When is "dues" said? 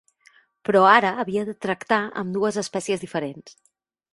2.39-2.59